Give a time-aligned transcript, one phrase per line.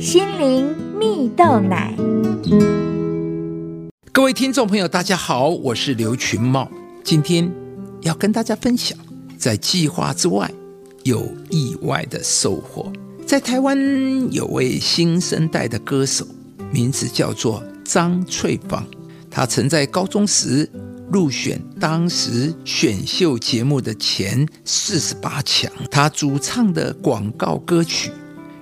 [0.00, 1.94] 心灵蜜豆奶。
[4.10, 6.70] 各位听众朋友，大家好，我是刘群茂，
[7.04, 7.52] 今天
[8.00, 8.98] 要跟大家分享，
[9.36, 10.50] 在计划之外
[11.02, 12.90] 有意外的收获。
[13.26, 13.78] 在台湾
[14.32, 16.26] 有位新生代的歌手，
[16.72, 18.86] 名字叫做张翠芳，
[19.30, 20.66] 她曾在高中时
[21.12, 28.10] 入选当时选秀节目的前四十八强，她主唱的广告歌曲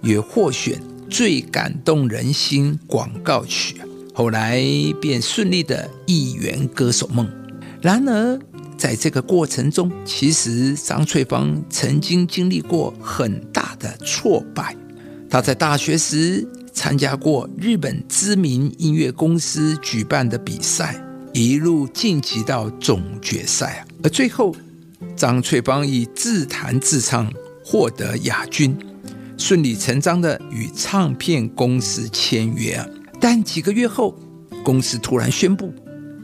[0.00, 0.80] 也获选。
[1.16, 3.80] 最感动人心广告曲，
[4.12, 4.60] 后来
[5.00, 7.30] 便顺利的一圆歌手梦。
[7.80, 8.36] 然而，
[8.76, 14.76] 在这个过程中，其实张翠芳曾经经历过很大的挫败。
[15.30, 21.00] 她在大学时参加过日本知名音乐公司举办的比赛，
[21.32, 24.52] 一路晋级到总决赛而最后，
[25.14, 27.32] 张翠芳以自弹自唱
[27.64, 28.76] 获得亚军。
[29.36, 32.86] 顺理成章的与唱片公司签约啊，
[33.20, 34.16] 但几个月后，
[34.64, 35.74] 公司突然宣布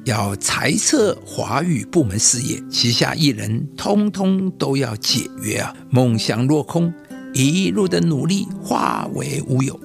[0.05, 6.93] 要裁撤华语部门事业，旗下艺人通通都要解约啊，梦想落空，
[7.35, 9.79] 一路的努力化为乌有。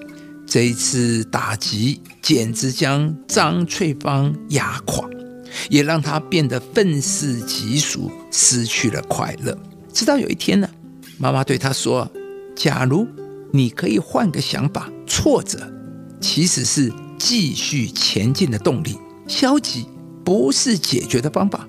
[0.46, 5.04] 这一次打击简直将张翠芳压垮，
[5.70, 9.58] 也让她变得愤世嫉俗，失去了快乐。
[9.92, 10.70] 直到有一天呢，
[11.18, 12.10] 妈妈对她说。
[12.56, 13.08] 假如
[13.52, 15.60] 你可以换个想法，挫折
[16.22, 18.98] 其实是继续前进的动力，
[19.28, 19.86] 消极
[20.24, 21.68] 不是解决的方法，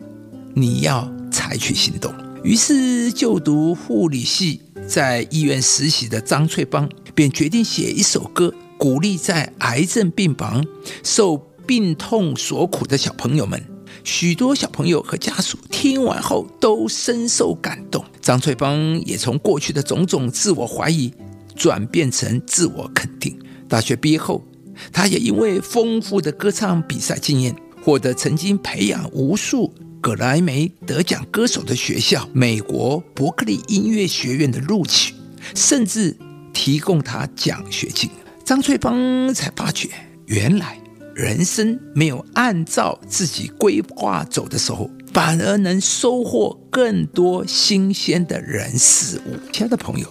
[0.55, 2.13] 你要采取行动。
[2.43, 10.65] 于是就读护理系，在医院实习的张翠芳便决定写一首歌，鼓励在癌症病房
[11.03, 13.61] 受病痛所苦的小朋友们。
[14.05, 18.05] 许多小朋友和家属听完后都深受感动。
[18.27, 21.15] 张翠芳也从过去的种种自我怀疑
[21.55, 23.39] 转变成自我肯定。
[23.69, 24.45] 大学毕业后，
[24.93, 27.55] 他也因为丰富的歌唱比赛经验，
[27.85, 35.15] 获得曾经培养无数格莱美得奖歌手的学校——美国伯克利音乐学院的录取，
[35.55, 36.17] 甚至
[36.53, 38.11] 提供他奖学金。
[38.45, 39.89] 张翠芳才发觉，
[40.27, 40.77] 原来。
[41.15, 49.35] 人生没有按照自己规划走的时候，反而能收获更多新鲜的人事物。
[49.51, 50.07] 亲爱的朋友，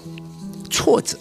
[0.68, 1.16] 挫折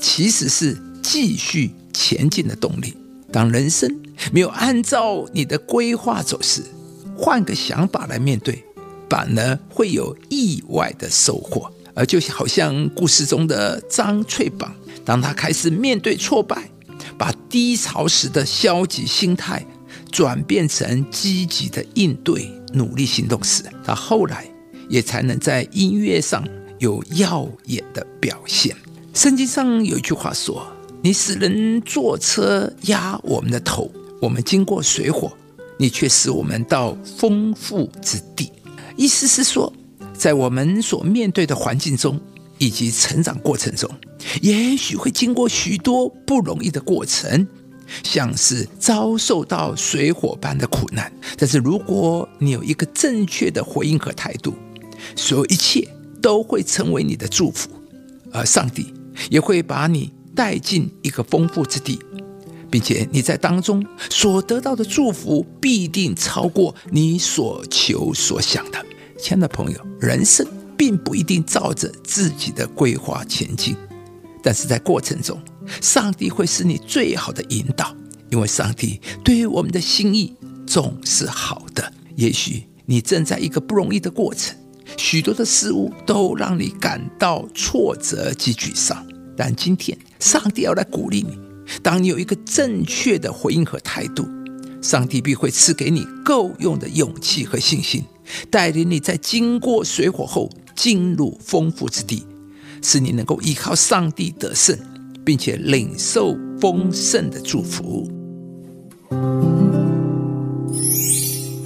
[0.00, 2.96] 其实是继续前进的动力。
[3.32, 4.00] 当人生
[4.32, 6.62] 没有按照你的规划走时，
[7.18, 8.64] 换个想法来面对，
[9.10, 11.68] 反而会有意外的收获。
[11.96, 14.72] 而就好像故事中的张翠芳，
[15.04, 16.70] 当他开始面对挫败。
[17.18, 19.64] 把低潮时的消极心态
[20.10, 24.46] 转变成积极的应对、努力行动时，他后来
[24.88, 26.46] 也才能在音乐上
[26.78, 28.74] 有耀眼的表现。
[29.14, 30.66] 圣经上有一句话说
[31.02, 33.90] ：“你使人坐车压我们的头，
[34.20, 35.32] 我们经过水火，
[35.78, 38.50] 你却使我们到丰富之地。”
[38.96, 39.72] 意思是说，
[40.14, 42.20] 在我们所面对的环境中。
[42.58, 43.86] 以及成长过程中，
[44.40, 47.46] 也许会经过许多不容易的过程，
[48.02, 51.12] 像是遭受到水火般的苦难。
[51.36, 54.54] 但是，如果你有一个正确的回应和态度，
[55.14, 55.88] 所有一切
[56.20, 57.70] 都会成为你的祝福，
[58.32, 58.92] 而上帝
[59.30, 61.98] 也会把你带进一个丰富之地，
[62.70, 68.84] 并且你在当中所得到的祝福必定超过你所求所想的。
[69.18, 70.46] 亲爱的朋友，人生。
[70.78, 73.74] 并不一定照着自己的规划前进，
[74.42, 75.40] 但是在过程中，
[75.80, 77.94] 上帝会是你最好的引导，
[78.30, 80.34] 因为上帝对于我们的心意
[80.66, 81.92] 总是好的。
[82.14, 84.56] 也许你正在一个不容易的过程，
[84.96, 89.06] 许多的事物都让你感到挫折及沮丧，
[89.36, 91.38] 但今天上帝要来鼓励你，
[91.82, 94.26] 当你有一个正确的回应和态度，
[94.80, 98.04] 上帝必会赐给你够用的勇气和信心，
[98.50, 100.50] 带领你在经过水火后。
[100.76, 102.22] 进入丰富之地，
[102.82, 104.78] 使你能够依靠上帝得胜，
[105.26, 108.08] 并且领受丰盛的祝福。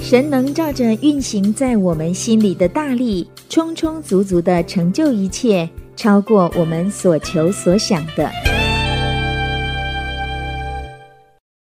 [0.01, 8.50] 神能照着运行在我们心里的大力，充充足足的成就一切，超过我们所求所想的。